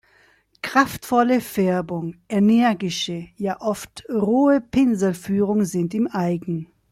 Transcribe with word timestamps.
Kraftvolle 0.63 1.41
Färbung, 1.41 2.15
energische, 2.27 3.27
ja 3.37 3.61
oft 3.61 4.03
rohe 4.09 4.59
Pinselführung 4.59 5.63
sind 5.63 5.93
ihm 5.93 6.07
eigen. 6.07 6.65